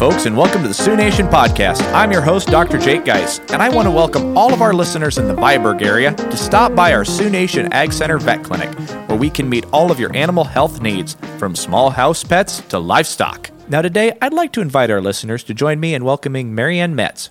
Folks, 0.00 0.24
and 0.24 0.34
welcome 0.34 0.62
to 0.62 0.68
the 0.68 0.72
Sioux 0.72 0.96
Nation 0.96 1.26
Podcast. 1.26 1.82
I'm 1.92 2.10
your 2.10 2.22
host, 2.22 2.48
Dr. 2.48 2.78
Jake 2.78 3.04
Geis, 3.04 3.38
and 3.52 3.62
I 3.62 3.68
want 3.68 3.84
to 3.84 3.90
welcome 3.90 4.34
all 4.34 4.50
of 4.54 4.62
our 4.62 4.72
listeners 4.72 5.18
in 5.18 5.28
the 5.28 5.34
Viborg 5.34 5.82
area 5.82 6.14
to 6.14 6.36
stop 6.38 6.74
by 6.74 6.94
our 6.94 7.04
Sioux 7.04 7.28
Nation 7.28 7.70
Ag 7.74 7.92
Center 7.92 8.16
Vet 8.16 8.42
Clinic, 8.42 8.70
where 9.10 9.18
we 9.18 9.28
can 9.28 9.46
meet 9.46 9.66
all 9.74 9.92
of 9.92 10.00
your 10.00 10.10
animal 10.16 10.44
health 10.44 10.80
needs, 10.80 11.18
from 11.36 11.54
small 11.54 11.90
house 11.90 12.24
pets 12.24 12.62
to 12.68 12.78
livestock. 12.78 13.50
Now, 13.68 13.82
today, 13.82 14.16
I'd 14.22 14.32
like 14.32 14.54
to 14.54 14.62
invite 14.62 14.90
our 14.90 15.02
listeners 15.02 15.44
to 15.44 15.52
join 15.52 15.78
me 15.78 15.92
in 15.92 16.02
welcoming 16.02 16.54
Mariann 16.54 16.94
Metz, 16.94 17.28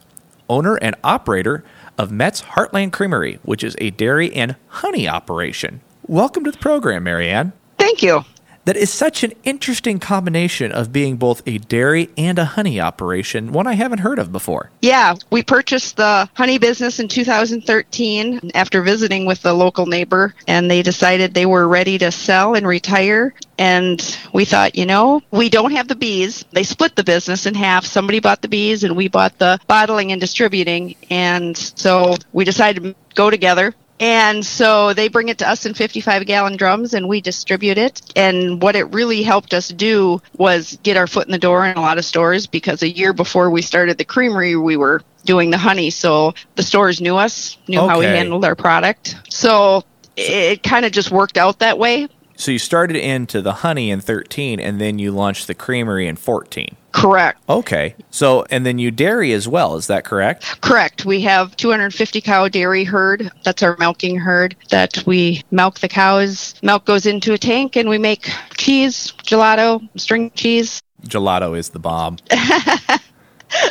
owner 0.47 0.75
and 0.75 0.95
operator 1.03 1.63
of 1.97 2.11
Metz 2.11 2.41
Hart-Land 2.41 2.93
Creamery, 2.93 3.39
which 3.41 3.63
is 3.63 3.75
a 3.79 3.89
dairy 3.89 4.31
and 4.35 4.55
honey 4.67 5.07
operation. 5.07 5.81
Welcome 6.05 6.43
to 6.43 6.51
the 6.51 6.59
program, 6.59 7.05
Mariann. 7.05 7.51
Thank 7.79 8.03
you. 8.03 8.23
That 8.69 8.77
is 8.77 8.91
such 8.91 9.23
an 9.23 9.33
interesting 9.43 9.97
combination 9.97 10.71
of 10.71 10.93
being 10.93 11.17
both 11.17 11.41
a 11.47 11.57
dairy 11.57 12.07
and 12.15 12.37
a 12.37 12.45
honey 12.45 12.79
operation, 12.79 13.51
one 13.51 13.65
I 13.65 13.73
haven't 13.73 14.01
heard 14.01 14.19
of 14.19 14.31
before. 14.31 14.69
Yeah, 14.83 15.15
we 15.31 15.41
purchased 15.41 15.97
the 15.97 16.29
honey 16.35 16.59
business 16.59 16.99
in 16.99 17.07
2013 17.07 18.51
after 18.53 18.83
visiting 18.83 19.25
with 19.25 19.41
the 19.41 19.55
local 19.55 19.87
neighbor, 19.87 20.35
and 20.47 20.69
they 20.69 20.83
decided 20.83 21.33
they 21.33 21.47
were 21.47 21.67
ready 21.67 21.97
to 21.97 22.11
sell 22.11 22.53
and 22.53 22.67
retire. 22.67 23.33
And 23.57 23.99
we 24.33 24.45
thought, 24.45 24.75
you 24.75 24.85
know, 24.85 25.23
we 25.31 25.49
don't 25.49 25.71
have 25.71 25.87
the 25.87 25.95
bees. 25.95 26.45
They 26.51 26.61
split 26.61 26.95
the 26.95 27.03
business 27.03 27.47
in 27.47 27.55
half. 27.55 27.87
Somebody 27.87 28.19
bought 28.19 28.43
the 28.43 28.49
bees, 28.49 28.83
and 28.83 28.95
we 28.95 29.07
bought 29.07 29.39
the 29.39 29.59
bottling 29.65 30.11
and 30.11 30.21
distributing. 30.21 30.93
And 31.09 31.57
so 31.57 32.17
we 32.33 32.45
decided 32.45 32.83
to 32.83 32.95
go 33.15 33.31
together 33.31 33.73
and 33.99 34.45
so 34.45 34.93
they 34.93 35.09
bring 35.09 35.29
it 35.29 35.39
to 35.39 35.49
us 35.49 35.65
in 35.65 35.73
55 35.73 36.25
gallon 36.25 36.55
drums 36.55 36.93
and 36.93 37.07
we 37.07 37.19
distribute 37.21 37.77
it. 37.77 38.01
And 38.15 38.61
what 38.61 38.75
it 38.75 38.85
really 38.93 39.23
helped 39.23 39.53
us 39.53 39.67
do 39.67 40.21
was 40.37 40.77
get 40.83 40.95
our 40.97 41.07
foot 41.07 41.27
in 41.27 41.31
the 41.31 41.37
door 41.37 41.65
in 41.65 41.77
a 41.77 41.81
lot 41.81 41.97
of 41.97 42.05
stores 42.05 42.47
because 42.47 42.81
a 42.81 42.89
year 42.89 43.11
before 43.11 43.49
we 43.49 43.61
started 43.61 43.97
the 43.97 44.05
creamery, 44.05 44.55
we 44.55 44.77
were 44.77 45.01
doing 45.25 45.49
the 45.49 45.57
honey. 45.57 45.89
So 45.89 46.33
the 46.55 46.63
stores 46.63 47.01
knew 47.01 47.17
us, 47.17 47.57
knew 47.67 47.85
how 47.85 47.99
we 47.99 48.05
handled 48.05 48.45
our 48.45 48.55
product. 48.55 49.15
So 49.29 49.83
it 50.15 50.63
kind 50.63 50.85
of 50.85 50.91
just 50.91 51.11
worked 51.11 51.37
out 51.37 51.59
that 51.59 51.77
way. 51.77 52.07
So 52.39 52.51
you 52.51 52.59
started 52.59 52.95
into 52.95 53.41
the 53.41 53.51
honey 53.51 53.91
in 53.91 53.99
13 53.99 54.61
and 54.61 54.79
then 54.79 54.97
you 54.97 55.11
launched 55.11 55.47
the 55.47 55.53
creamery 55.53 56.07
in 56.07 56.15
14. 56.15 56.73
Correct. 56.93 57.41
Okay. 57.49 57.95
So, 58.11 58.45
and 58.49 58.65
then 58.65 58.79
you 58.79 58.91
dairy 58.91 59.33
as 59.33 59.45
well, 59.45 59.75
is 59.75 59.87
that 59.87 60.05
correct? 60.05 60.61
Correct. 60.61 61.03
We 61.03 61.19
have 61.21 61.53
250 61.57 62.21
cow 62.21 62.47
dairy 62.47 62.85
herd. 62.85 63.29
That's 63.43 63.61
our 63.61 63.75
milking 63.77 64.17
herd 64.17 64.55
that 64.69 65.03
we 65.05 65.43
milk 65.51 65.79
the 65.79 65.89
cows. 65.89 66.55
Milk 66.63 66.85
goes 66.85 67.05
into 67.05 67.33
a 67.33 67.37
tank 67.37 67.75
and 67.75 67.89
we 67.89 67.97
make 67.97 68.31
cheese, 68.57 69.11
gelato, 69.23 69.85
string 69.99 70.31
cheese. 70.31 70.81
Gelato 71.07 71.57
is 71.57 71.69
the 71.69 71.79
bomb. 71.79 72.15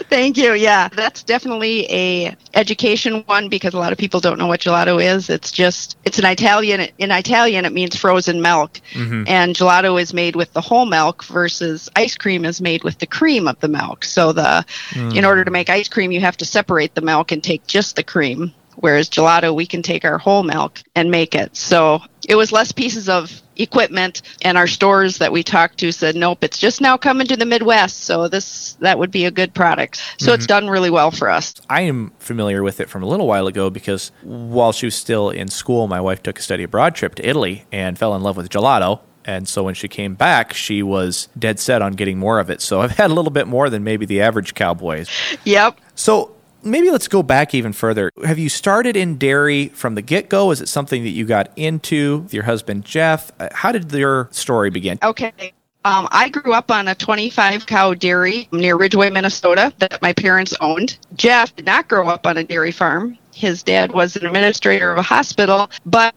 Thank 0.08 0.38
you. 0.38 0.54
Yeah, 0.54 0.88
that's 0.88 1.22
definitely 1.22 1.86
a 1.90 2.36
education 2.54 3.22
one 3.26 3.48
because 3.48 3.74
a 3.74 3.78
lot 3.78 3.92
of 3.92 3.98
people 3.98 4.20
don't 4.20 4.38
know 4.38 4.46
what 4.46 4.60
gelato 4.60 5.02
is. 5.02 5.28
It's 5.28 5.50
just 5.50 5.98
it's 6.04 6.18
an 6.18 6.24
Italian 6.24 6.88
in 6.98 7.10
Italian 7.10 7.64
it 7.66 7.72
means 7.72 7.94
frozen 7.94 8.40
milk. 8.40 8.80
Mm-hmm. 8.92 9.24
And 9.26 9.54
gelato 9.54 10.00
is 10.00 10.14
made 10.14 10.34
with 10.34 10.52
the 10.54 10.62
whole 10.62 10.86
milk 10.86 11.24
versus 11.24 11.90
ice 11.94 12.16
cream 12.16 12.44
is 12.44 12.60
made 12.60 12.84
with 12.84 12.98
the 12.98 13.06
cream 13.06 13.46
of 13.46 13.60
the 13.60 13.68
milk. 13.68 14.04
So 14.04 14.32
the 14.32 14.64
mm. 14.90 15.14
in 15.14 15.24
order 15.24 15.44
to 15.44 15.50
make 15.50 15.68
ice 15.68 15.88
cream 15.88 16.10
you 16.10 16.20
have 16.20 16.38
to 16.38 16.46
separate 16.46 16.94
the 16.94 17.02
milk 17.02 17.30
and 17.30 17.44
take 17.44 17.66
just 17.66 17.96
the 17.96 18.02
cream. 18.02 18.54
Whereas 18.80 19.10
gelato, 19.10 19.54
we 19.54 19.66
can 19.66 19.82
take 19.82 20.04
our 20.04 20.18
whole 20.18 20.42
milk 20.42 20.82
and 20.94 21.10
make 21.10 21.34
it. 21.34 21.56
So 21.56 22.00
it 22.28 22.36
was 22.36 22.52
less 22.52 22.72
pieces 22.72 23.08
of 23.08 23.42
equipment, 23.56 24.22
and 24.42 24.56
our 24.56 24.66
stores 24.66 25.18
that 25.18 25.32
we 25.32 25.42
talked 25.42 25.78
to 25.78 25.90
said, 25.90 26.14
"Nope, 26.14 26.44
it's 26.44 26.58
just 26.58 26.80
now 26.80 26.96
coming 26.96 27.26
to 27.26 27.36
the 27.36 27.46
Midwest, 27.46 28.04
so 28.04 28.28
this 28.28 28.74
that 28.80 28.98
would 28.98 29.10
be 29.10 29.24
a 29.24 29.30
good 29.30 29.52
product." 29.52 30.00
So 30.18 30.32
it's 30.32 30.44
mm-hmm. 30.44 30.66
done 30.66 30.70
really 30.70 30.90
well 30.90 31.10
for 31.10 31.28
us. 31.28 31.54
I 31.68 31.82
am 31.82 32.12
familiar 32.18 32.62
with 32.62 32.80
it 32.80 32.88
from 32.88 33.02
a 33.02 33.06
little 33.06 33.26
while 33.26 33.46
ago 33.46 33.68
because 33.70 34.12
while 34.22 34.72
she 34.72 34.86
was 34.86 34.94
still 34.94 35.30
in 35.30 35.48
school, 35.48 35.88
my 35.88 36.00
wife 36.00 36.22
took 36.22 36.38
a 36.38 36.42
study 36.42 36.62
abroad 36.62 36.94
trip 36.94 37.16
to 37.16 37.28
Italy 37.28 37.64
and 37.72 37.98
fell 37.98 38.14
in 38.14 38.22
love 38.22 38.36
with 38.36 38.48
gelato. 38.48 39.00
And 39.24 39.46
so 39.46 39.62
when 39.62 39.74
she 39.74 39.88
came 39.88 40.14
back, 40.14 40.54
she 40.54 40.82
was 40.82 41.28
dead 41.38 41.60
set 41.60 41.82
on 41.82 41.92
getting 41.92 42.18
more 42.18 42.38
of 42.40 42.48
it. 42.48 42.62
So 42.62 42.80
I've 42.80 42.92
had 42.92 43.10
a 43.10 43.14
little 43.14 43.30
bit 43.30 43.46
more 43.46 43.68
than 43.68 43.84
maybe 43.84 44.06
the 44.06 44.22
average 44.22 44.54
cowboy. 44.54 45.04
Yep. 45.44 45.78
So 45.94 46.34
maybe 46.62 46.90
let's 46.90 47.08
go 47.08 47.22
back 47.22 47.54
even 47.54 47.72
further. 47.72 48.10
Have 48.24 48.38
you 48.38 48.48
started 48.48 48.96
in 48.96 49.16
dairy 49.18 49.68
from 49.68 49.94
the 49.94 50.02
get 50.02 50.28
go? 50.28 50.50
Is 50.50 50.60
it 50.60 50.68
something 50.68 51.02
that 51.04 51.10
you 51.10 51.24
got 51.24 51.50
into 51.56 52.18
with 52.18 52.34
your 52.34 52.44
husband, 52.44 52.84
Jeff? 52.84 53.30
Uh, 53.40 53.48
How 53.52 53.72
did 53.72 53.92
your 53.92 54.28
story 54.30 54.70
begin? 54.70 54.98
Okay. 55.02 55.52
Um, 55.84 56.08
I 56.10 56.28
grew 56.28 56.52
up 56.52 56.70
on 56.70 56.88
a 56.88 56.94
25 56.94 57.66
cow 57.66 57.94
dairy 57.94 58.48
near 58.52 58.76
Ridgeway, 58.76 59.10
Minnesota, 59.10 59.72
that 59.78 60.02
my 60.02 60.12
parents 60.12 60.54
owned. 60.60 60.98
Jeff 61.14 61.54
did 61.56 61.66
not 61.66 61.88
grow 61.88 62.08
up 62.08 62.26
on 62.26 62.36
a 62.36 62.44
dairy 62.44 62.72
farm. 62.72 63.16
His 63.32 63.62
dad 63.62 63.92
was 63.92 64.16
an 64.16 64.26
administrator 64.26 64.90
of 64.90 64.98
a 64.98 65.02
hospital, 65.02 65.70
but 65.86 66.14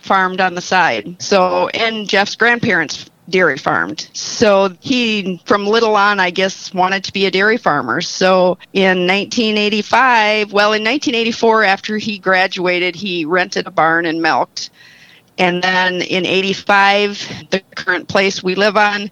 farmed 0.00 0.40
on 0.40 0.54
the 0.54 0.60
side. 0.60 1.20
So, 1.20 1.68
and 1.68 2.06
Jeff's 2.06 2.36
grandparents 2.36 3.08
dairy 3.28 3.58
farmed. 3.58 4.08
So 4.12 4.74
he, 4.80 5.40
from 5.44 5.66
little 5.66 5.96
on, 5.96 6.20
I 6.20 6.30
guess, 6.30 6.72
wanted 6.72 7.04
to 7.04 7.12
be 7.12 7.26
a 7.26 7.30
dairy 7.30 7.56
farmer. 7.56 8.00
So 8.00 8.58
in 8.72 9.06
1985, 9.06 10.52
well, 10.52 10.72
in 10.72 10.82
1984, 10.82 11.64
after 11.64 11.98
he 11.98 12.18
graduated, 12.18 12.96
he 12.96 13.24
rented 13.24 13.66
a 13.66 13.70
barn 13.70 14.06
and 14.06 14.22
milked. 14.22 14.70
And 15.36 15.62
then 15.62 16.02
in 16.02 16.26
85, 16.26 17.48
the 17.50 17.60
current 17.76 18.08
place 18.08 18.42
we 18.42 18.54
live 18.54 18.76
on 18.76 19.10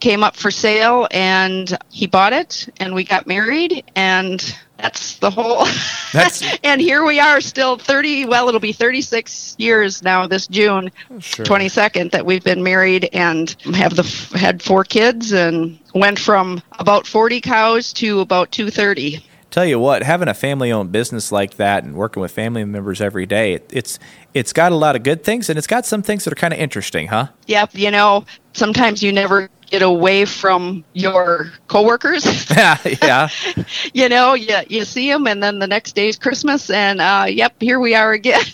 came 0.00 0.24
up 0.24 0.34
for 0.34 0.50
sale 0.50 1.06
and 1.12 1.78
he 1.88 2.08
bought 2.08 2.32
it 2.32 2.68
and 2.78 2.92
we 2.92 3.04
got 3.04 3.26
married 3.28 3.84
and 3.94 4.54
that's 4.82 5.16
the 5.18 5.30
whole 5.30 5.64
That's- 6.12 6.58
and 6.62 6.80
here 6.80 7.04
we 7.04 7.20
are 7.20 7.40
still 7.40 7.78
30 7.78 8.26
well 8.26 8.48
it'll 8.48 8.60
be 8.60 8.72
36 8.72 9.54
years 9.58 10.02
now 10.02 10.26
this 10.26 10.46
June 10.48 10.90
Sure. 11.20 11.46
22nd 11.46 12.10
that 12.10 12.26
we've 12.26 12.44
been 12.44 12.62
married 12.62 13.08
and 13.12 13.50
have 13.74 13.94
the 13.96 14.02
had 14.38 14.60
four 14.62 14.84
kids 14.84 15.32
and 15.32 15.78
went 15.94 16.18
from 16.18 16.60
about 16.78 17.06
40 17.06 17.40
cows 17.40 17.92
to 17.94 18.20
about 18.20 18.50
230 18.50 19.24
Tell 19.52 19.66
you 19.66 19.78
what, 19.78 20.02
having 20.02 20.28
a 20.28 20.34
family-owned 20.34 20.92
business 20.92 21.30
like 21.30 21.56
that 21.56 21.84
and 21.84 21.94
working 21.94 22.22
with 22.22 22.32
family 22.32 22.64
members 22.64 23.02
every 23.02 23.26
day, 23.26 23.52
it, 23.52 23.70
it's 23.70 23.98
it's 24.32 24.50
got 24.50 24.72
a 24.72 24.74
lot 24.74 24.96
of 24.96 25.02
good 25.02 25.24
things 25.24 25.50
and 25.50 25.58
it's 25.58 25.66
got 25.66 25.84
some 25.84 26.02
things 26.02 26.24
that 26.24 26.32
are 26.32 26.36
kind 26.36 26.54
of 26.54 26.58
interesting, 26.58 27.08
huh? 27.08 27.28
Yep, 27.48 27.72
you 27.74 27.90
know, 27.90 28.24
sometimes 28.54 29.02
you 29.02 29.12
never 29.12 29.50
get 29.66 29.82
away 29.82 30.24
from 30.24 30.82
your 30.94 31.52
coworkers. 31.68 32.24
Yeah, 32.50 32.78
yeah. 33.02 33.28
you 33.92 34.08
know, 34.08 34.32
you, 34.32 34.56
you 34.68 34.86
see 34.86 35.10
them, 35.10 35.26
and 35.26 35.42
then 35.42 35.58
the 35.58 35.66
next 35.66 35.94
day 35.94 36.08
is 36.08 36.16
Christmas, 36.16 36.70
and 36.70 37.02
uh, 37.02 37.26
yep, 37.28 37.52
here 37.60 37.78
we 37.78 37.94
are 37.94 38.12
again. 38.12 38.44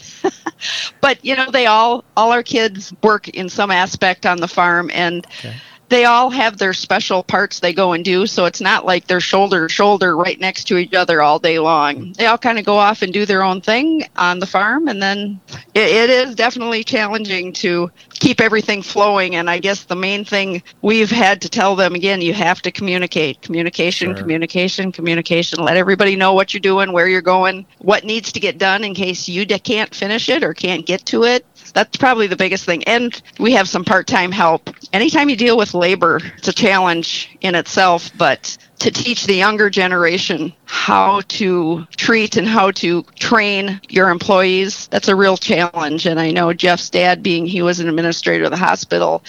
but 1.00 1.24
you 1.24 1.36
know, 1.36 1.48
they 1.48 1.66
all 1.66 2.02
all 2.16 2.32
our 2.32 2.42
kids 2.42 2.92
work 3.04 3.28
in 3.28 3.48
some 3.48 3.70
aspect 3.70 4.26
on 4.26 4.38
the 4.38 4.48
farm, 4.48 4.90
and. 4.92 5.24
They 5.88 6.04
all 6.04 6.30
have 6.30 6.58
their 6.58 6.74
special 6.74 7.22
parts 7.22 7.60
they 7.60 7.72
go 7.72 7.92
and 7.92 8.04
do, 8.04 8.26
so 8.26 8.44
it's 8.44 8.60
not 8.60 8.84
like 8.84 9.06
they're 9.06 9.20
shoulder 9.20 9.68
to 9.68 9.72
shoulder 9.72 10.16
right 10.16 10.38
next 10.38 10.64
to 10.64 10.76
each 10.76 10.94
other 10.94 11.22
all 11.22 11.38
day 11.38 11.58
long. 11.58 12.12
They 12.12 12.26
all 12.26 12.38
kind 12.38 12.58
of 12.58 12.64
go 12.64 12.76
off 12.76 13.02
and 13.02 13.12
do 13.12 13.24
their 13.24 13.42
own 13.42 13.60
thing 13.60 14.06
on 14.16 14.38
the 14.38 14.46
farm, 14.46 14.88
and 14.88 15.02
then 15.02 15.40
it, 15.74 15.88
it 15.88 16.10
is 16.10 16.34
definitely 16.34 16.84
challenging 16.84 17.52
to 17.54 17.90
keep 18.20 18.40
everything 18.40 18.82
flowing. 18.82 19.36
And 19.36 19.48
I 19.48 19.58
guess 19.58 19.84
the 19.84 19.96
main 19.96 20.24
thing 20.24 20.62
we've 20.82 21.10
had 21.10 21.42
to 21.42 21.48
tell 21.48 21.76
them 21.76 21.94
again, 21.94 22.20
you 22.20 22.34
have 22.34 22.60
to 22.62 22.70
communicate, 22.70 23.42
communication, 23.42 24.14
Sure. 24.14 24.14
communication, 24.14 24.92
communication. 24.92 25.62
Let 25.62 25.76
everybody 25.76 26.16
know 26.16 26.34
what 26.34 26.52
you're 26.52 26.60
doing, 26.60 26.92
where 26.92 27.08
you're 27.08 27.20
going, 27.22 27.66
what 27.78 28.04
needs 28.04 28.32
to 28.32 28.40
get 28.40 28.58
done 28.58 28.84
in 28.84 28.94
case 28.94 29.28
you 29.28 29.44
d- 29.44 29.58
can't 29.58 29.94
finish 29.94 30.28
it 30.28 30.42
or 30.42 30.54
can't 30.54 30.86
get 30.86 31.04
to 31.06 31.24
it. 31.24 31.44
That's 31.74 31.96
probably 31.96 32.26
the 32.26 32.36
biggest 32.36 32.64
thing. 32.64 32.82
And 32.84 33.20
we 33.38 33.52
have 33.52 33.68
some 33.68 33.84
part 33.84 34.06
time 34.06 34.32
help. 34.32 34.70
Anytime 34.92 35.28
you 35.28 35.36
deal 35.36 35.56
with 35.56 35.74
labor, 35.74 36.20
it's 36.38 36.48
a 36.48 36.52
challenge 36.52 37.36
in 37.40 37.54
itself, 37.54 38.10
but 38.16 38.56
to 38.78 38.90
teach 38.90 39.26
the 39.26 39.34
younger 39.34 39.70
generation 39.70 40.52
how 40.64 41.20
to 41.22 41.86
treat 41.96 42.36
and 42.36 42.46
how 42.46 42.70
to 42.70 43.02
train 43.16 43.80
your 43.88 44.08
employees, 44.08 44.86
that's 44.88 45.08
a 45.08 45.16
real 45.16 45.36
challenge. 45.36 46.06
And 46.06 46.20
I 46.20 46.30
know 46.30 46.52
Jeff's 46.52 46.90
dad, 46.90 47.22
being 47.22 47.46
he 47.46 47.62
was 47.62 47.80
an 47.80 47.88
administrator 47.88 48.44
of 48.44 48.50
the 48.50 48.56
hospital, 48.56 49.24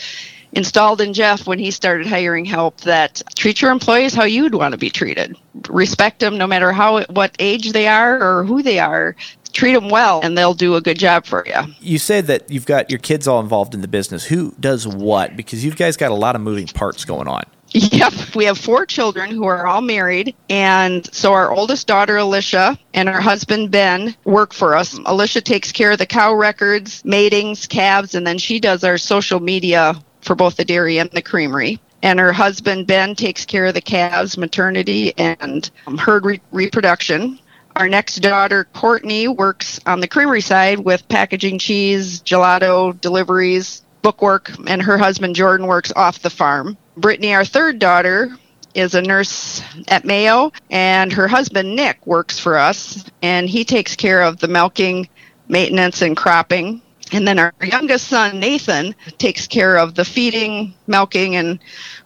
installed 0.52 1.02
in 1.02 1.14
Jeff 1.14 1.48
when 1.48 1.60
he 1.60 1.72
started 1.72 2.08
hiring 2.08 2.46
help 2.46 2.82
that 2.82 3.22
treat 3.36 3.62
your 3.62 3.72
employees 3.72 4.14
how 4.14 4.24
you'd 4.24 4.56
want 4.56 4.74
to 4.74 4.78
be 4.78 4.90
treated. 4.90 5.36
Respect 5.68 6.20
them 6.20 6.38
no 6.38 6.48
matter 6.48 6.72
how 6.72 7.04
what 7.06 7.36
age 7.40 7.72
they 7.72 7.88
are 7.88 8.22
or 8.22 8.44
who 8.44 8.62
they 8.62 8.80
are. 8.80 9.16
Treat 9.52 9.74
them 9.74 9.90
well 9.90 10.22
and 10.22 10.38
they'll 10.38 10.54
do 10.54 10.76
a 10.76 10.82
good 10.82 11.00
job 11.00 11.26
for 11.26 11.44
you. 11.48 11.74
You 11.80 11.98
said 11.98 12.28
that 12.28 12.52
you've 12.52 12.68
got 12.68 12.92
your 12.92 13.00
kids 13.00 13.28
all 13.28 13.40
involved 13.40 13.74
in 13.74 13.82
the 13.82 13.88
business. 13.88 14.24
Who 14.26 14.54
does 14.60 14.88
what? 14.88 15.36
Because 15.36 15.66
you 15.66 15.72
guys 15.72 15.98
got 15.98 16.12
a 16.12 16.16
lot 16.16 16.36
of 16.36 16.42
moving 16.42 16.68
parts 16.68 17.04
going 17.04 17.28
on. 17.28 17.44
Yep, 17.74 18.36
we 18.36 18.46
have 18.46 18.58
four 18.58 18.86
children 18.88 19.30
who 19.30 19.46
are 19.46 19.68
all 19.68 19.82
married. 19.82 20.36
And 20.50 21.08
so 21.14 21.34
our 21.34 21.52
oldest 21.52 21.86
daughter, 21.88 22.18
Alicia, 22.18 22.78
and 22.96 23.08
her 23.08 23.22
husband, 23.22 23.70
Ben, 23.72 24.16
work 24.26 24.54
for 24.54 24.76
us. 24.76 25.00
Alicia 25.06 25.42
takes 25.42 25.72
care 25.72 25.92
of 25.92 26.00
the 26.00 26.08
cow 26.08 26.34
records, 26.34 27.04
matings, 27.06 27.68
calves, 27.68 28.16
and 28.16 28.26
then 28.26 28.40
she 28.40 28.60
does 28.60 28.84
our 28.84 28.98
social 28.98 29.40
media 29.40 29.94
for 30.22 30.36
both 30.36 30.56
the 30.56 30.66
dairy 30.66 30.98
and 30.98 31.12
the 31.12 31.22
creamery. 31.22 31.80
and 32.02 32.20
her 32.20 32.32
husband 32.34 32.88
Ben 32.88 33.14
takes 33.14 33.46
care 33.46 33.66
of 33.66 33.74
the 33.76 33.82
calves, 33.82 34.38
maternity, 34.38 35.14
and 35.18 35.70
um, 35.86 35.98
herd 35.98 36.26
re- 36.26 36.42
reproduction. 36.52 37.40
Our 37.76 37.88
next 37.90 38.16
daughter, 38.18 38.66
Courtney, 38.74 39.28
works 39.28 39.80
on 39.86 40.00
the 40.00 40.08
creamery 40.08 40.42
side 40.42 40.80
with 40.80 41.08
packaging 41.10 41.60
cheese, 41.60 42.22
gelato, 42.22 43.00
deliveries, 43.00 43.84
bookwork, 44.02 44.52
and 44.68 44.82
her 44.82 44.98
husband, 44.98 45.36
Jordan, 45.36 45.68
works 45.68 45.92
off 45.96 46.20
the 46.20 46.30
farm. 46.30 46.78
Brittany, 46.98 47.34
our 47.34 47.46
third 47.46 47.80
daughter, 47.80 48.38
is 48.74 48.94
a 48.94 49.02
nurse 49.02 49.62
at 49.88 50.06
Mayo, 50.06 50.52
and 50.70 51.12
her 51.12 51.28
husband, 51.28 51.76
Nick, 51.76 52.06
works 52.06 52.40
for 52.40 52.58
us, 52.58 53.06
and 53.22 53.50
he 53.50 53.64
takes 53.64 53.96
care 53.96 54.22
of 54.22 54.40
the 54.40 54.48
milking, 54.48 55.08
maintenance, 55.48 56.02
and 56.02 56.16
cropping. 56.16 56.82
And 57.12 57.28
then 57.28 57.40
our 57.40 57.54
youngest 57.64 58.08
son, 58.08 58.40
Nathan, 58.40 58.94
takes 59.18 59.48
care 59.48 59.78
of 59.78 59.96
the 59.96 60.06
feeding, 60.06 60.76
milking, 60.86 61.36
and 61.36 61.60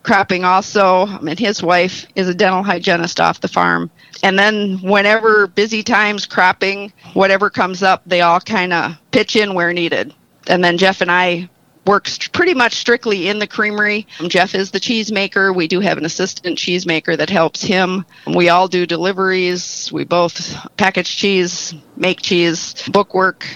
cropping 0.03 0.45
also. 0.45 1.07
Um, 1.07 1.27
and 1.27 1.37
his 1.37 1.61
wife 1.61 2.05
is 2.15 2.29
a 2.29 2.33
dental 2.33 2.63
hygienist 2.63 3.19
off 3.19 3.41
the 3.41 3.49
farm. 3.49 3.91
And 4.23 4.39
then, 4.39 4.79
whenever 4.81 5.47
busy 5.47 5.83
times, 5.83 6.25
cropping, 6.25 6.93
whatever 7.13 7.49
comes 7.49 7.83
up, 7.83 8.01
they 8.05 8.21
all 8.21 8.39
kind 8.39 8.71
of 8.71 8.95
pitch 9.11 9.35
in 9.35 9.53
where 9.53 9.73
needed. 9.73 10.13
And 10.47 10.63
then 10.63 10.77
Jeff 10.77 11.01
and 11.01 11.11
I 11.11 11.49
works 11.85 12.27
pretty 12.30 12.53
much 12.53 12.75
strictly 12.75 13.27
in 13.27 13.39
the 13.39 13.47
creamery. 13.47 14.07
Um, 14.19 14.30
Jeff 14.30 14.56
is 14.56 14.71
the 14.71 14.80
cheesemaker. 14.80 15.53
We 15.56 15.68
do 15.68 15.80
have 15.80 15.97
an 15.97 16.06
assistant 16.06 16.57
cheesemaker 16.57 17.18
that 17.18 17.30
helps 17.30 17.62
him. 17.62 18.06
Um, 18.25 18.33
we 18.33 18.50
all 18.50 18.68
do 18.68 18.85
deliveries. 18.85 19.91
We 19.91 20.03
both 20.03 20.56
package 20.77 21.15
cheese, 21.15 21.74
make 21.97 22.21
cheese, 22.21 22.75
bookwork. 22.89 23.47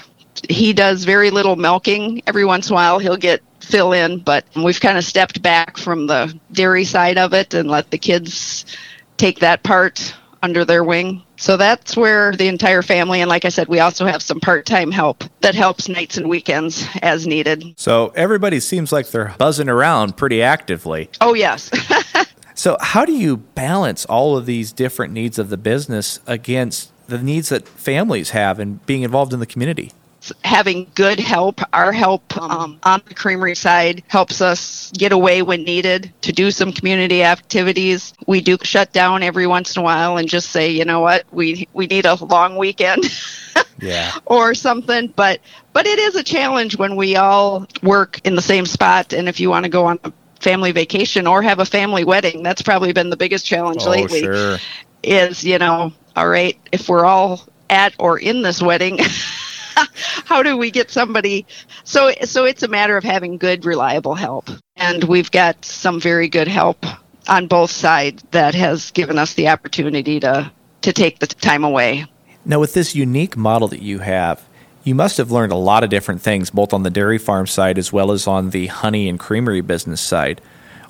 He 0.50 0.74
does 0.74 1.04
very 1.04 1.32
little 1.32 1.56
milking. 1.56 2.22
Every 2.28 2.46
once 2.46 2.70
in 2.70 2.74
a 2.74 2.76
while, 2.76 3.00
he'll 3.00 3.18
get 3.18 3.42
fill 3.60 3.92
in, 3.92 4.20
but 4.20 4.46
we've 4.56 4.80
kind 4.80 4.98
of 4.98 5.04
stepped 5.04 5.42
back 5.42 5.78
from 5.78 6.08
the 6.08 6.38
dairy 6.52 6.86
side 6.86 7.18
of 7.18 7.34
it 7.34 7.54
and 7.54 7.70
let 7.70 7.92
the 7.92 7.98
kids 7.98 8.66
take 9.18 9.40
that 9.40 9.64
part 9.64 10.16
under 10.42 10.64
their 10.64 10.84
wing. 10.84 11.24
So 11.38 11.56
that's 11.56 11.96
where 11.96 12.34
the 12.34 12.48
entire 12.48 12.82
family, 12.82 13.22
and 13.22 13.30
like 13.30 13.46
I 13.46 13.50
said, 13.50 13.68
we 13.68 13.80
also 13.80 14.06
have 14.06 14.22
some 14.22 14.40
part 14.40 14.66
time 14.66 14.92
help 14.92 15.24
that 15.42 15.56
helps 15.56 15.88
nights 15.88 16.18
and 16.18 16.28
weekends 16.28 16.86
as 17.02 17.28
needed. 17.28 17.64
So 17.78 18.12
everybody 18.16 18.60
seems 18.60 18.92
like 18.92 19.10
they're 19.10 19.36
buzzing 19.38 19.70
around 19.70 20.18
pretty 20.18 20.42
actively. 20.42 21.10
Oh, 21.22 21.34
yes. 21.36 21.70
so, 22.56 22.78
how 22.82 23.06
do 23.06 23.14
you 23.14 23.38
balance 23.38 24.06
all 24.06 24.36
of 24.36 24.46
these 24.46 24.72
different 24.72 25.14
needs 25.14 25.38
of 25.38 25.50
the 25.50 25.58
business 25.58 26.20
against 26.26 26.92
the 27.08 27.20
needs 27.20 27.50
that 27.50 27.68
families 27.68 28.32
have 28.32 28.60
and 28.60 28.86
being 28.86 29.04
involved 29.04 29.32
in 29.32 29.40
the 29.40 29.46
community? 29.46 29.92
Having 30.44 30.92
good 30.96 31.20
help. 31.20 31.62
Our 31.74 31.92
help 31.92 32.38
um, 32.38 32.80
on 32.84 33.02
the 33.06 33.14
creamery 33.14 33.56
side 33.56 34.04
helps 34.08 34.42
us 34.42 34.92
get 34.92 35.12
away 35.12 35.42
when 35.42 35.64
needed 35.64 36.14
to 36.22 36.32
do 36.32 36.52
some 36.52 36.72
community 36.72 37.24
activities. 37.24 38.14
We 38.26 38.42
do 38.42 38.58
shut 38.62 38.94
down 38.94 39.24
every 39.24 39.48
once 39.48 39.76
in 39.76 39.82
a 39.82 39.84
while 39.84 40.18
and 40.18 40.28
just 40.28 40.50
say, 40.50 40.72
you 40.72 40.86
know 40.86 41.00
what, 41.00 41.26
we 41.32 41.68
we 41.74 41.88
need 41.88 42.06
a 42.06 42.16
long 42.16 42.56
weekend. 42.58 43.04
yeah. 43.80 44.12
or 44.26 44.54
something 44.54 45.08
but 45.16 45.40
but 45.74 45.86
it 45.86 46.00
is 46.00 46.16
a 46.16 46.24
challenge 46.24 46.78
when 46.78 46.96
we 46.96 47.16
all 47.16 47.66
work 47.84 48.20
in 48.24 48.36
the 48.36 48.42
same 48.42 48.66
spot 48.66 49.14
and 49.14 49.28
if 49.28 49.40
you 49.40 49.50
want 49.50 49.64
to 49.64 49.70
go 49.70 49.86
on 49.86 50.00
a 50.04 50.14
family 50.40 50.72
vacation 50.72 51.28
or 51.28 51.42
have 51.42 51.60
a 51.60 51.66
family 51.66 52.04
wedding 52.04 52.44
that's 52.44 52.62
probably 52.62 52.94
been 52.94 53.10
the 53.10 53.18
biggest 53.18 53.46
challenge 53.46 53.82
oh, 53.86 53.90
lately 53.90 54.22
sure. 54.22 54.58
is 55.04 55.44
you 55.44 55.58
know 55.58 55.92
all 56.16 56.28
right 56.28 56.58
if 56.72 56.90
we're 56.90 57.06
all 57.06 57.42
at 57.70 57.94
or 58.00 58.18
in 58.20 58.42
this 58.42 58.62
wedding 58.62 59.00
how 60.26 60.44
do 60.44 60.58
we 60.58 60.72
get 60.72 60.92
somebody? 60.92 61.46
So 61.84 62.12
so 62.24 62.46
it's 62.46 62.64
a 62.64 62.68
matter 62.68 62.98
of 62.98 63.04
having 63.04 63.38
good 63.38 63.66
reliable 63.66 64.16
help. 64.16 64.50
And 64.76 65.04
we've 65.04 65.32
got 65.32 65.64
some 65.66 66.00
very 66.00 66.30
good 66.30 66.48
help 66.48 66.86
on 67.28 67.48
both 67.48 67.72
sides 67.72 68.24
that 68.32 68.56
has 68.56 68.92
given 68.92 69.18
us 69.18 69.34
the 69.34 69.50
opportunity 69.50 70.20
to 70.20 70.52
to 70.82 70.94
take 70.94 71.20
the 71.20 71.28
time 71.28 71.64
away. 71.64 72.06
Now 72.46 72.60
with 72.60 72.74
this 72.74 72.96
unique 72.96 73.36
model 73.36 73.68
that 73.70 73.82
you 73.82 74.00
have 74.00 74.44
you 74.84 74.96
must 74.96 75.18
have 75.18 75.32
learned 75.32 75.52
a 75.52 75.58
lot 75.58 75.84
of 75.84 75.90
different 75.90 76.22
things 76.22 76.50
both 76.50 76.74
on 76.74 76.84
the 76.84 76.90
dairy 76.90 77.18
farm 77.18 77.46
side 77.46 77.78
as 77.78 77.92
well 77.92 78.12
as 78.12 78.26
on 78.26 78.52
the 78.52 78.68
honey 78.68 79.10
and 79.10 79.20
creamery 79.20 79.60
business 79.60 80.00
side 80.00 80.42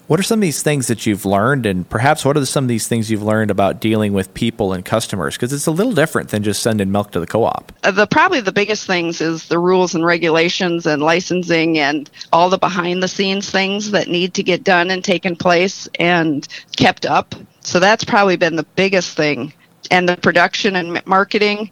what 0.08 0.20
are 0.20 0.24
some 0.24 0.40
of 0.40 0.42
these 0.42 0.64
things 0.64 0.88
that 0.88 1.06
you've 1.06 1.26
learned, 1.26 1.66
and 1.66 1.88
perhaps 1.88 2.24
what 2.24 2.38
are 2.38 2.46
some 2.46 2.64
of 2.64 2.70
these 2.70 2.88
things 2.88 3.12
you've 3.12 3.24
learned 3.24 3.52
about 3.52 3.82
dealing 3.82 4.14
with 4.14 4.34
people 4.34 4.72
and 4.72 4.86
customers? 4.86 5.36
Because 5.36 5.52
it's 5.52 5.68
a 5.68 5.72
little 5.72 5.92
different 5.92 6.30
than 6.30 6.44
just 6.44 6.64
sending 6.64 6.92
milk 6.92 7.12
to 7.12 7.20
the 7.20 7.28
co-op. 7.28 7.74
Uh, 7.84 7.92
the 7.92 8.08
probably 8.08 8.40
the 8.40 8.54
biggest 8.54 8.88
things 8.88 9.20
is 9.20 9.50
the 9.50 9.60
rules 9.60 9.94
and 9.94 10.06
regulations 10.06 10.86
and 10.86 11.02
licensing 11.02 11.78
and 11.78 12.10
all 12.32 12.50
the 12.50 12.58
behind 12.58 13.04
the 13.04 13.08
scenes 13.08 13.50
things 13.50 13.92
that 13.92 14.08
need 14.08 14.34
to 14.34 14.44
get 14.44 14.64
done 14.64 14.90
and 14.90 15.04
taken 15.04 15.36
place 15.36 15.90
and 16.00 16.48
kept 16.78 17.06
up. 17.06 17.36
So 17.62 17.80
that's 17.80 18.06
probably 18.06 18.38
been 18.38 18.56
the 18.56 18.64
biggest 18.64 19.18
thing. 19.18 19.54
And 19.92 20.08
the 20.08 20.16
production 20.18 20.76
and 20.76 21.06
marketing 21.06 21.70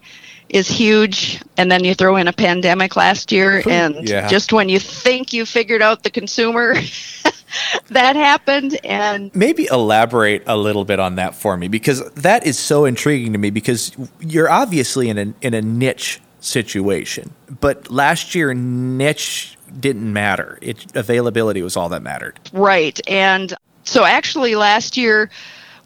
is 0.50 0.68
huge 0.68 1.42
and 1.58 1.72
then 1.72 1.84
you 1.84 1.96
throw 1.96 2.16
in 2.16 2.28
a 2.28 2.34
pandemic 2.34 2.96
last 2.96 3.32
year 3.32 3.64
and 3.68 4.08
yeah. 4.08 4.28
just 4.28 4.54
when 4.54 4.70
you 4.70 4.80
think 4.80 5.34
you 5.34 5.46
figured 5.46 5.82
out 5.82 6.04
the 6.04 6.10
consumer 6.10 6.76
that 7.88 8.16
happened 8.16 8.78
and 8.84 9.34
maybe 9.36 9.68
elaborate 9.72 10.44
a 10.46 10.56
little 10.56 10.86
bit 10.86 11.00
on 11.00 11.16
that 11.16 11.34
for 11.34 11.58
me 11.58 11.68
because 11.68 12.08
that 12.14 12.46
is 12.46 12.60
so 12.60 12.86
intriguing 12.86 13.34
to 13.34 13.40
me 13.40 13.50
because 13.50 13.96
you're 14.20 14.50
obviously 14.50 15.10
in 15.10 15.18
a 15.18 15.34
in 15.42 15.54
a 15.54 15.62
niche 15.62 16.22
situation 16.40 17.32
but 17.60 17.90
last 17.90 18.36
year 18.36 18.54
niche 18.54 19.56
didn't 19.80 20.12
matter. 20.12 20.58
It 20.62 20.96
availability 20.96 21.62
was 21.62 21.76
all 21.76 21.90
that 21.90 22.02
mattered. 22.02 22.40
Right 22.54 23.00
and 23.08 23.54
so 23.84 24.04
actually 24.04 24.56
last 24.56 24.98
year 24.98 25.30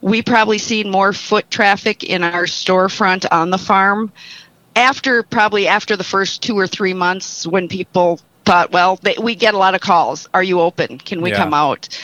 we 0.02 0.22
probably 0.22 0.58
seen 0.58 0.90
more 0.90 1.12
foot 1.12 1.50
traffic 1.52 2.04
in 2.04 2.24
our 2.24 2.46
storefront 2.46 3.26
on 3.32 3.50
the 3.50 3.58
farm 3.58 4.12
after 4.76 5.24
probably 5.24 5.68
after 5.68 5.96
the 5.96 6.04
first 6.04 6.42
two 6.42 6.58
or 6.58 6.68
three 6.68 6.94
months 6.94 7.46
when 7.46 7.68
people 7.68 8.20
thought, 8.46 8.72
well, 8.72 8.98
they, 8.98 9.16
we 9.22 9.36
get 9.36 9.54
a 9.54 9.58
lot 9.58 9.76
of 9.76 9.82
calls. 9.82 10.28
Are 10.34 10.44
you 10.44 10.60
open? 10.60 10.98
Can 10.98 11.22
we 11.22 11.30
yeah. 11.32 11.38
come 11.38 11.54
out? 11.54 12.00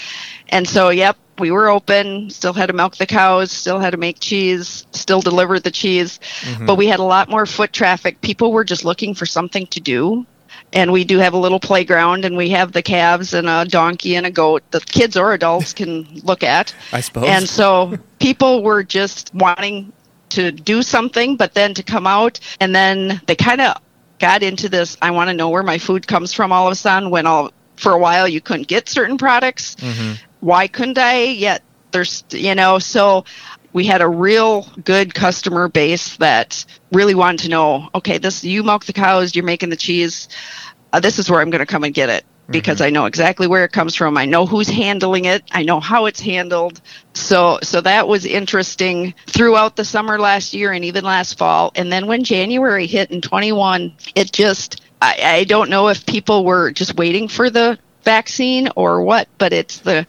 And 0.50 0.68
so, 0.68 0.90
yep, 0.90 1.18
we 1.40 1.52
were 1.52 1.70
open, 1.70 2.30
still 2.30 2.54
had 2.54 2.68
to 2.68 2.74
milk 2.74 2.98
the 2.98 3.06
cows, 3.06 3.52
still 3.52 3.80
had 3.80 3.92
to 3.92 3.98
make 3.98 4.20
cheese, 4.20 4.86
still 4.92 5.22
deliver 5.22 5.60
the 5.60 5.72
cheese. 5.72 6.20
Mm-hmm. 6.42 6.66
But 6.66 6.76
we 6.76 6.88
had 6.88 7.00
a 7.00 7.04
lot 7.04 7.30
more 7.30 7.46
foot 7.46 7.74
traffic. 7.74 8.22
People 8.22 8.52
were 8.52 8.64
just 8.64 8.86
looking 8.86 9.16
for 9.16 9.26
something 9.26 9.68
to 9.68 9.80
do. 9.80 10.26
And 10.72 10.92
we 10.92 11.04
do 11.04 11.18
have 11.20 11.34
a 11.34 11.38
little 11.38 11.60
playground, 11.60 12.26
and 12.26 12.36
we 12.36 12.50
have 12.50 12.72
the 12.72 12.82
calves 12.82 13.34
and 13.34 13.48
a 13.48 13.66
donkey 13.66 14.16
and 14.16 14.26
a 14.26 14.32
goat 14.32 14.64
that 14.72 14.86
kids 14.86 15.16
or 15.16 15.34
adults 15.34 15.74
can 15.74 16.04
look 16.24 16.44
at. 16.44 16.74
I 16.92 17.02
suppose. 17.02 17.26
And 17.28 17.48
so 17.48 17.98
people 18.20 18.62
were 18.62 18.84
just 18.84 19.34
wanting 19.34 19.94
to 20.36 20.52
do 20.52 20.82
something, 20.82 21.36
but 21.36 21.54
then 21.54 21.74
to 21.74 21.84
come 21.84 22.08
out, 22.08 22.40
and 22.60 22.74
then 22.74 23.22
they 23.26 23.36
kind 23.36 23.62
of 23.62 23.82
got 24.20 24.44
into 24.44 24.70
this 24.70 24.98
I 25.02 25.12
want 25.12 25.30
to 25.30 25.34
know 25.34 25.50
where 25.50 25.64
my 25.64 25.78
food 25.78 26.08
comes 26.08 26.34
from 26.34 26.52
all 26.52 26.68
of 26.68 26.72
a 26.72 26.76
sudden 26.76 27.10
when 27.10 27.28
all 27.28 27.52
for 27.76 27.92
a 27.92 28.00
while 28.00 28.28
you 28.28 28.40
couldn't 28.40 28.68
get 28.68 28.88
certain 28.88 29.18
products. 29.18 29.76
Mm-hmm. 29.76 30.14
Why 30.40 30.68
couldn't 30.68 30.98
I? 30.98 31.24
Yet 31.24 31.64
there's 31.92 32.24
you 32.32 32.56
know, 32.56 32.80
so 32.80 33.26
we 33.74 33.86
had 33.86 34.02
a 34.02 34.08
real 34.08 34.68
good 34.84 35.14
customer 35.14 35.68
base 35.68 36.16
that 36.18 36.66
really 36.94 37.16
wanted 37.16 37.44
to 37.44 37.50
know, 37.50 37.90
okay, 37.94 38.18
this 38.18 38.44
you 38.44 38.64
milk 38.64 38.86
the 38.86 38.94
cows, 38.94 39.36
you're 39.36 39.44
making 39.44 39.70
the 39.70 39.76
cheese. 39.76 40.30
Uh, 40.94 41.00
this 41.02 41.20
is 41.20 41.30
where 41.30 41.42
I'm 41.42 41.50
going 41.50 41.60
to 41.60 41.66
come 41.66 41.84
and 41.84 41.94
get 41.94 42.10
it 42.10 42.26
because 42.50 42.78
mm-hmm. 42.78 42.88
I 42.88 42.90
know 42.92 43.06
exactly 43.06 43.48
where 43.48 43.66
it 43.66 43.72
comes 43.72 43.96
from. 43.96 44.18
I 44.18 44.26
know 44.26 44.46
who's 44.46 44.70
handling 44.70 45.26
it. 45.26 45.44
I 45.52 45.64
know 45.64 45.80
how 45.80 46.06
it's 46.06 46.20
handled. 46.20 46.82
So 47.14 47.60
so 47.64 47.82
that 47.82 48.08
was 48.08 48.26
interesting 48.26 49.14
throughout 49.28 49.76
the 49.76 49.86
summer 49.86 50.20
last 50.20 50.54
year 50.54 50.72
and 50.72 50.86
even 50.86 51.04
last 51.04 51.38
fall. 51.38 51.72
And 51.76 51.92
then 51.92 52.08
when 52.08 52.24
January 52.24 52.88
hit 52.88 53.12
in 53.12 53.22
21, 53.22 53.94
it 54.16 54.32
just 54.32 54.82
I, 55.02 55.18
I 55.22 55.44
don't 55.44 55.70
know 55.70 55.90
if 55.90 56.06
people 56.06 56.46
were 56.46 56.72
just 56.72 56.96
waiting 56.96 57.28
for 57.28 57.50
the 57.50 57.78
vaccine 58.04 58.70
or 58.76 59.02
what, 59.02 59.28
but 59.38 59.52
it's 59.52 59.80
the 59.80 60.06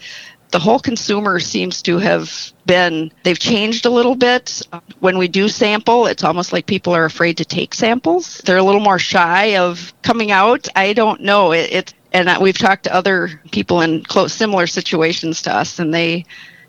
the 0.51 0.59
whole 0.59 0.79
consumer 0.79 1.41
seems 1.41 1.83
to 1.83 1.99
have 1.99 2.53
been 2.67 3.13
they've 3.25 3.39
changed 3.39 3.85
a 3.85 3.91
little 3.91 4.15
bit 4.15 4.63
when 5.01 5.19
we 5.19 5.29
do 5.29 5.49
sample 5.49 6.07
it's 6.07 6.25
almost 6.25 6.53
like 6.53 6.67
people 6.67 6.95
are 6.95 7.05
afraid 7.05 7.37
to 7.37 7.45
take 7.45 7.75
samples 7.75 8.39
they're 8.39 8.57
a 8.57 8.63
little 8.63 8.81
more 8.81 8.99
shy 8.99 9.57
of 9.57 9.93
coming 10.03 10.31
out 10.31 10.69
i 10.75 10.93
don't 10.93 11.21
know 11.21 11.53
it, 11.53 11.73
it 11.73 11.95
and 12.17 12.43
we've 12.43 12.57
talked 12.57 12.85
to 12.85 12.95
other 12.95 13.41
people 13.51 13.83
in 13.83 14.03
close 14.03 14.33
similar 14.33 14.67
situations 14.67 15.43
to 15.43 15.55
us 15.55 15.79
and 15.79 15.93
they 15.93 16.25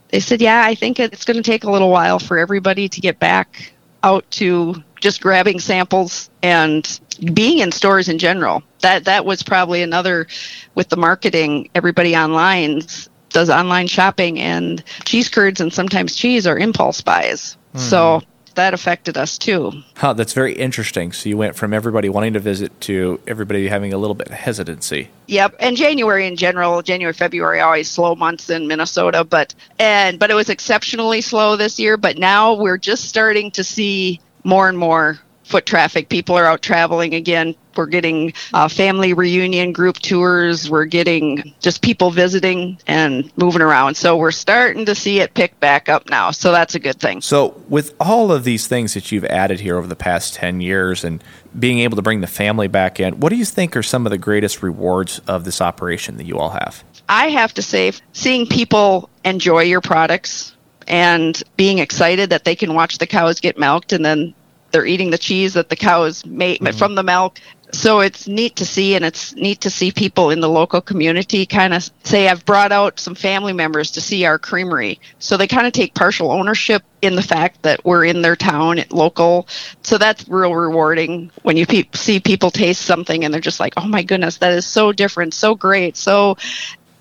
they 0.09 0.19
said 0.19 0.41
yeah 0.41 0.63
i 0.65 0.75
think 0.75 0.99
it's 0.99 1.25
going 1.25 1.37
to 1.37 1.43
take 1.43 1.63
a 1.63 1.71
little 1.71 1.89
while 1.89 2.19
for 2.19 2.37
everybody 2.37 2.89
to 2.89 2.99
get 2.99 3.17
back 3.19 3.73
out 4.03 4.29
to 4.29 4.75
just 4.99 5.21
grabbing 5.21 5.59
samples 5.59 6.29
and 6.43 6.99
being 7.33 7.59
in 7.59 7.71
stores 7.71 8.09
in 8.09 8.17
general 8.19 8.61
that 8.81 9.05
that 9.05 9.25
was 9.25 9.41
probably 9.41 9.81
another 9.81 10.27
with 10.75 10.89
the 10.89 10.97
marketing 10.97 11.69
everybody 11.73 12.15
online 12.15 12.81
does 13.29 13.49
online 13.49 13.87
shopping 13.87 14.39
and 14.39 14.83
cheese 15.05 15.29
curds 15.29 15.61
and 15.61 15.71
sometimes 15.71 16.15
cheese 16.15 16.45
are 16.45 16.57
impulse 16.57 17.01
buys 17.01 17.57
mm-hmm. 17.73 17.79
so 17.79 18.21
that 18.57 18.73
affected 18.73 19.17
us 19.17 19.37
too. 19.37 19.71
Huh, 19.95 20.13
that's 20.13 20.33
very 20.33 20.53
interesting. 20.53 21.13
So 21.13 21.29
you 21.29 21.37
went 21.37 21.55
from 21.55 21.73
everybody 21.73 22.09
wanting 22.09 22.33
to 22.33 22.39
visit 22.39 22.79
to 22.81 23.19
everybody 23.25 23.67
having 23.67 23.93
a 23.93 23.97
little 23.97 24.15
bit 24.15 24.27
of 24.27 24.33
hesitancy. 24.33 25.09
Yep, 25.27 25.55
and 25.59 25.77
January 25.77 26.27
in 26.27 26.35
general, 26.35 26.81
January, 26.81 27.13
February, 27.13 27.61
always 27.61 27.89
slow 27.89 28.15
months 28.15 28.49
in 28.49 28.67
Minnesota, 28.67 29.23
but 29.23 29.55
and 29.79 30.19
but 30.19 30.29
it 30.29 30.33
was 30.33 30.49
exceptionally 30.49 31.21
slow 31.21 31.55
this 31.55 31.79
year. 31.79 31.97
But 31.97 32.17
now 32.17 32.53
we're 32.53 32.77
just 32.77 33.05
starting 33.05 33.51
to 33.51 33.63
see 33.63 34.19
more 34.43 34.67
and 34.69 34.77
more 34.77 35.19
foot 35.47 35.65
traffic. 35.65 36.09
People 36.09 36.35
are 36.35 36.45
out 36.45 36.61
traveling 36.61 37.13
again. 37.13 37.55
We're 37.75 37.85
getting 37.85 38.33
uh, 38.53 38.67
family 38.67 39.13
reunion 39.13 39.71
group 39.71 39.99
tours. 39.99 40.69
We're 40.69 40.85
getting 40.85 41.53
just 41.59 41.81
people 41.81 42.11
visiting 42.11 42.79
and 42.87 43.31
moving 43.37 43.61
around. 43.61 43.95
So 43.95 44.17
we're 44.17 44.31
starting 44.31 44.85
to 44.85 44.95
see 44.95 45.19
it 45.19 45.33
pick 45.35 45.59
back 45.59 45.87
up 45.87 46.09
now. 46.09 46.31
So 46.31 46.51
that's 46.51 46.75
a 46.75 46.79
good 46.79 46.99
thing. 46.99 47.21
So, 47.21 47.49
with 47.69 47.93
all 47.99 48.31
of 48.31 48.43
these 48.43 48.67
things 48.67 48.93
that 48.95 49.11
you've 49.11 49.25
added 49.25 49.59
here 49.59 49.77
over 49.77 49.87
the 49.87 49.95
past 49.95 50.33
10 50.33 50.59
years 50.59 51.03
and 51.03 51.23
being 51.57 51.79
able 51.79 51.95
to 51.95 52.01
bring 52.01 52.21
the 52.21 52.27
family 52.27 52.67
back 52.67 52.99
in, 52.99 53.19
what 53.19 53.29
do 53.29 53.35
you 53.35 53.45
think 53.45 53.77
are 53.77 53.83
some 53.83 54.05
of 54.05 54.09
the 54.09 54.17
greatest 54.17 54.63
rewards 54.63 55.19
of 55.27 55.43
this 55.45 55.61
operation 55.61 56.17
that 56.17 56.25
you 56.25 56.37
all 56.37 56.49
have? 56.49 56.83
I 57.09 57.29
have 57.29 57.53
to 57.53 57.61
say, 57.61 57.93
seeing 58.11 58.47
people 58.47 59.09
enjoy 59.23 59.61
your 59.61 59.81
products 59.81 60.55
and 60.87 61.41
being 61.55 61.79
excited 61.79 62.29
that 62.31 62.43
they 62.43 62.55
can 62.55 62.73
watch 62.73 62.97
the 62.97 63.07
cows 63.07 63.39
get 63.39 63.57
milked 63.57 63.93
and 63.93 64.03
then 64.03 64.33
they're 64.71 64.85
eating 64.85 65.11
the 65.11 65.17
cheese 65.17 65.53
that 65.53 65.69
the 65.69 65.75
cows 65.75 66.25
made 66.25 66.59
mm-hmm. 66.59 66.77
from 66.77 66.95
the 66.95 67.03
milk. 67.03 67.39
So 67.73 67.99
it's 67.99 68.29
neat 68.29 68.55
to 68.57 68.65
see, 68.65 68.95
and 68.95 69.03
it's 69.03 69.35
neat 69.35 69.59
to 69.61 69.69
see 69.69 69.91
people 69.91 70.29
in 70.29 70.39
the 70.39 70.47
local 70.47 70.79
community 70.79 71.45
kind 71.45 71.73
of 71.73 71.89
say, 72.03 72.29
I've 72.29 72.45
brought 72.45 72.71
out 72.71 72.97
some 72.97 73.13
family 73.13 73.51
members 73.51 73.91
to 73.91 74.01
see 74.01 74.23
our 74.23 74.39
creamery. 74.39 75.01
So 75.19 75.35
they 75.35 75.47
kind 75.47 75.67
of 75.67 75.73
take 75.73 75.93
partial 75.93 76.31
ownership 76.31 76.81
in 77.01 77.15
the 77.15 77.21
fact 77.21 77.63
that 77.63 77.83
we're 77.83 78.05
in 78.05 78.21
their 78.21 78.37
town, 78.37 78.79
local. 78.89 79.49
So 79.83 79.97
that's 79.97 80.27
real 80.29 80.55
rewarding 80.55 81.29
when 81.43 81.57
you 81.57 81.65
pe- 81.65 81.89
see 81.93 82.21
people 82.21 82.51
taste 82.51 82.83
something 82.83 83.25
and 83.25 83.33
they're 83.33 83.41
just 83.41 83.59
like, 83.59 83.73
oh 83.75 83.87
my 83.87 84.01
goodness, 84.01 84.37
that 84.37 84.53
is 84.53 84.65
so 84.65 84.93
different, 84.93 85.33
so 85.33 85.53
great. 85.53 85.97
So 85.97 86.37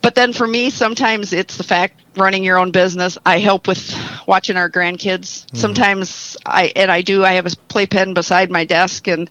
but 0.06 0.14
then 0.14 0.32
for 0.32 0.46
me, 0.46 0.70
sometimes 0.70 1.32
it's 1.32 1.56
the 1.56 1.64
fact 1.64 2.00
running 2.16 2.44
your 2.44 2.60
own 2.60 2.70
business. 2.70 3.18
I 3.26 3.40
help 3.40 3.66
with 3.66 3.92
watching 4.28 4.56
our 4.56 4.70
grandkids. 4.70 5.18
Mm-hmm. 5.18 5.56
Sometimes 5.56 6.36
I 6.46 6.72
and 6.76 6.92
I 6.92 7.02
do. 7.02 7.24
I 7.24 7.32
have 7.32 7.44
a 7.44 7.50
playpen 7.66 8.14
beside 8.14 8.48
my 8.48 8.64
desk, 8.64 9.08
and 9.08 9.28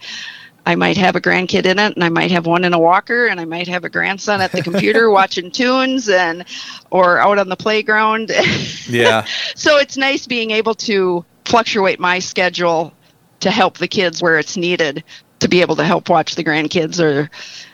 I 0.66 0.76
might 0.76 0.98
have 0.98 1.16
a 1.16 1.22
grandkid 1.22 1.66
in 1.66 1.80
it, 1.80 1.96
and 1.96 2.04
I 2.04 2.10
might 2.10 2.30
have 2.32 2.46
one 2.46 2.66
in 2.66 2.74
a 2.74 2.78
walker, 2.78 3.28
and 3.28 3.40
I 3.40 3.46
might 3.46 3.70
have 3.70 3.86
a 3.86 3.90
grandson 3.90 4.42
at 4.42 4.52
the 4.52 4.62
computer 4.62 5.10
watching 5.20 5.50
tunes, 5.50 6.10
and 6.10 6.44
or 6.92 7.20
out 7.20 7.40
on 7.40 7.48
the 7.48 7.56
playground. 7.56 8.34
Yeah. 8.90 9.26
so 9.56 9.78
it's 9.78 9.96
nice 9.96 10.28
being 10.28 10.52
able 10.52 10.76
to 10.76 11.24
fluctuate 11.46 12.02
my 12.02 12.20
schedule 12.20 12.92
to 13.40 13.50
help 13.50 13.78
the 13.78 13.88
kids 13.88 14.22
where 14.22 14.40
it's 14.40 14.58
needed 14.58 15.06
to 15.40 15.48
be 15.48 15.62
able 15.62 15.78
to 15.78 15.86
help 15.86 16.10
watch 16.10 16.36
the 16.36 16.44
grandkids 16.44 17.02
or 17.02 17.30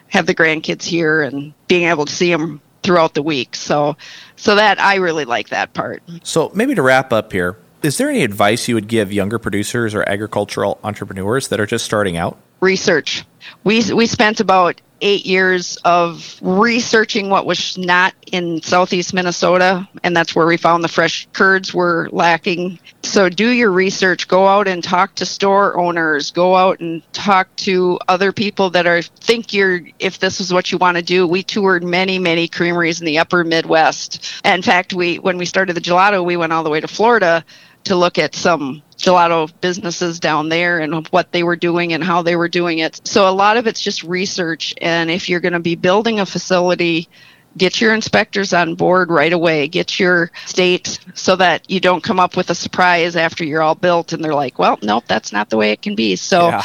have 0.08 0.28
the 0.28 0.36
grandkids 0.36 0.84
here 0.84 1.24
and 1.24 1.56
being 1.68 1.88
able 1.88 2.06
to 2.06 2.14
see 2.14 2.30
them 2.32 2.62
throughout 2.84 3.14
the 3.14 3.24
week. 3.24 3.56
So, 3.56 3.98
so 4.36 4.56
that 4.56 4.80
I 4.80 4.96
really 4.96 5.26
like 5.26 5.50
that 5.50 5.74
part. 5.74 6.04
So 6.24 6.52
maybe 6.54 6.76
to 6.76 6.82
wrap 6.82 7.14
up 7.14 7.32
here, 7.32 7.58
is 7.82 7.98
there 7.98 8.10
any 8.10 8.24
advice 8.24 8.68
you 8.68 8.76
would 8.76 8.88
give 8.88 9.12
younger 9.12 9.40
producers 9.40 9.96
or 9.96 10.08
agricultural 10.08 10.80
entrepreneurs 10.84 11.48
that 11.48 11.60
are 11.60 11.66
just 11.66 11.86
starting 11.86 12.18
out? 12.18 12.38
Research. 12.62 13.26
We 13.64 13.92
we 13.94 14.06
spent 14.06 14.40
about 14.40 14.82
eight 15.02 15.26
years 15.26 15.78
of 15.84 16.38
researching 16.42 17.30
what 17.30 17.46
was 17.46 17.78
not 17.78 18.14
in 18.32 18.62
southeast 18.62 19.14
Minnesota, 19.14 19.88
and 20.04 20.16
that's 20.16 20.36
where 20.36 20.46
we 20.46 20.58
found 20.58 20.84
the 20.84 20.88
fresh 20.88 21.28
curds 21.34 21.74
were 21.74 22.08
lacking. 22.12 22.80
So 23.04 23.30
do 23.30 23.50
your 23.50 23.72
research. 23.72 24.28
Go 24.28 24.48
out 24.48 24.68
and 24.68 24.84
talk 24.84 25.16
to 25.16 25.26
store 25.26 25.76
owners. 25.78 26.32
Go 26.32 26.56
out 26.56 26.80
and 26.80 27.02
talk 27.14 27.54
to 27.58 28.00
other 28.08 28.32
people 28.32 28.70
that 28.72 28.86
are 28.86 29.02
think 29.02 29.54
you're 29.54 29.82
if 30.00 30.20
this 30.20 30.40
is 30.40 30.54
what 30.54 30.72
you 30.72 30.78
want 30.78 30.98
to 30.98 31.04
do. 31.04 31.28
We 31.28 31.44
toured 31.44 31.84
many 31.84 32.20
many 32.20 32.48
creameries 32.48 33.00
in 33.00 33.06
the 33.06 33.18
upper 33.20 33.44
Midwest. 33.44 34.42
In 34.46 34.62
fact, 34.62 34.94
we 34.94 35.18
when 35.18 35.38
we 35.38 35.46
started 35.46 35.76
the 35.76 35.82
gelato, 35.82 36.24
we 36.24 36.38
went 36.38 36.54
all 36.54 36.64
the 36.64 36.70
way 36.70 36.80
to 36.80 36.88
Florida 36.88 37.44
to 37.86 37.96
look 37.96 38.18
at 38.18 38.36
some 38.36 38.84
gelato 38.98 39.52
businesses 39.62 40.20
down 40.20 40.50
there 40.50 40.80
and 40.80 41.08
what 41.08 41.32
they 41.32 41.44
were 41.44 41.56
doing 41.56 41.94
and 41.94 42.04
how 42.04 42.22
they 42.22 42.36
were 42.36 42.50
doing 42.50 42.80
it. 42.80 43.02
So 43.04 43.28
a 43.28 43.32
lot 43.32 43.58
of 43.58 43.68
it's 43.68 43.82
just 43.82 44.04
research. 44.04 44.76
And 44.82 45.10
if 45.10 45.30
you're 45.30 45.40
going 45.40 45.54
to 45.54 45.60
be 45.60 45.76
building 45.76 46.20
a 46.20 46.26
facility, 46.26 47.10
get 47.58 47.82
your 47.82 47.94
inspectors 47.94 48.54
on 48.54 48.76
board 48.76 49.10
right 49.10 49.34
away. 49.34 49.68
Get 49.68 50.00
your 50.00 50.32
state 50.46 51.00
so 51.16 51.36
that 51.38 51.70
you 51.70 51.80
don't 51.80 52.04
come 52.04 52.20
up 52.20 52.38
with 52.38 52.50
a 52.52 52.56
surprise 52.56 53.16
after 53.16 53.44
you're 53.44 53.64
all 53.64 53.76
built 53.76 54.14
and 54.14 54.24
they're 54.24 54.36
like, 54.36 54.60
well, 54.60 54.78
nope, 54.84 55.06
that's 55.08 55.34
not 55.34 55.50
the 55.50 55.58
way 55.58 55.72
it 55.72 55.82
can 55.82 55.96
be. 55.96 56.16
So 56.16 56.50
yeah 56.50 56.64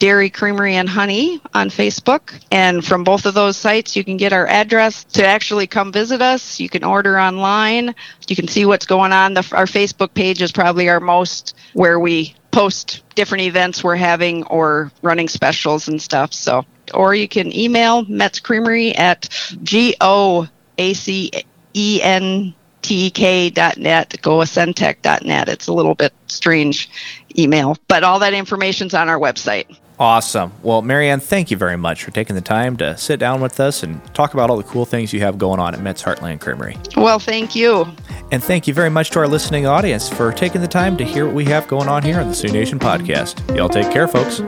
Dairy 0.02 0.32
Creamery 0.32 0.78
and 0.78 0.90
Honey 0.90 1.40
on 1.54 1.70
Facebook. 1.70 2.34
And 2.50 2.84
from 2.84 3.04
both 3.04 3.28
of 3.28 3.36
those 3.36 3.56
sites, 3.56 3.96
you 3.96 4.04
can 4.04 4.18
get 4.18 4.34
our 4.34 4.48
address 4.48 5.04
to 5.04 5.24
actually 5.24 5.68
come 5.68 5.92
visit 5.92 6.24
us. 6.24 6.60
You 6.60 6.70
can 6.70 6.84
order 6.84 7.20
online. 7.20 7.94
You 8.28 8.36
can 8.36 8.48
see 8.48 8.66
what's 8.66 8.88
going 8.88 9.14
on. 9.14 9.36
The, 9.36 9.48
our 9.52 9.68
Facebook 9.68 10.16
page 10.16 10.42
is 10.42 10.52
probably 10.52 10.90
our 10.90 11.00
most 11.00 11.56
where 11.74 12.00
we 12.00 12.34
post 12.50 13.04
different 13.14 13.44
events 13.44 13.84
we're 13.84 13.96
having 13.96 14.44
or 14.46 14.92
running 15.04 15.28
specials 15.28 15.88
and 15.88 16.02
stuff. 16.02 16.34
So, 16.34 16.66
or 16.96 17.14
you 17.14 17.28
can 17.28 17.56
email 17.56 18.04
Metz 18.06 18.40
Creamery 18.40 18.96
at 18.96 19.30
G 19.62 19.96
O 20.02 20.48
A 20.80 20.96
C 20.96 21.30
E 21.76 22.02
N 22.02 22.56
tk.net, 22.82 24.10
goacentek.net. 24.10 25.50
It's 25.50 25.68
a 25.68 25.74
little 25.74 25.94
bit 25.94 26.12
strange 26.26 26.90
email, 27.38 27.78
but 27.88 28.04
all 28.04 28.18
that 28.20 28.34
information's 28.34 28.96
on 28.96 29.08
our 29.08 29.20
website. 29.20 29.78
Awesome. 30.02 30.52
Well, 30.64 30.82
Mariann, 30.82 31.20
thank 31.20 31.52
you 31.52 31.58
very 31.58 31.78
much 31.78 32.04
for 32.04 32.10
taking 32.10 32.36
the 32.36 32.42
time 32.42 32.76
to 32.78 32.98
sit 32.98 33.20
down 33.20 33.40
with 33.40 33.60
us 33.60 33.84
and 33.84 34.04
talk 34.16 34.34
about 34.34 34.50
all 34.50 34.58
the 34.58 34.64
cool 34.64 34.84
things 34.84 35.14
you 35.14 35.20
have 35.20 35.38
going 35.38 35.60
on 35.60 35.76
at 35.76 35.82
Metz 35.82 36.02
Hart-Land 36.02 36.42
Creamery. 36.42 36.76
Well, 36.98 37.20
thank 37.20 37.56
you. 37.56 37.86
And 38.32 38.44
thank 38.44 38.68
you 38.68 38.74
very 38.74 38.90
much 38.90 39.12
to 39.12 39.20
our 39.20 39.28
listening 39.28 39.68
audience 39.68 40.10
for 40.10 40.32
taking 40.32 40.62
the 40.62 40.68
time 40.68 40.98
to 40.98 41.04
hear 41.04 41.28
what 41.28 41.36
we 41.36 41.46
have 41.46 41.68
going 41.68 41.88
on 41.88 42.02
here 42.02 42.20
on 42.20 42.30
the 42.30 42.34
Sioux 42.34 42.52
Nation 42.52 42.80
podcast. 42.80 43.56
Y'all 43.56 43.70
take 43.70 43.92
care, 43.92 44.08
folks. 44.08 44.42